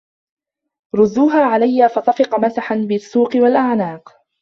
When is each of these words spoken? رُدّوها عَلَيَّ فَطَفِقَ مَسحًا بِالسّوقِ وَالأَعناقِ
رُدّوها 0.95 1.41
عَلَيَّ 1.43 1.89
فَطَفِقَ 1.89 2.39
مَسحًا 2.39 2.75
بِالسّوقِ 2.75 3.31
وَالأَعناقِ 3.35 4.17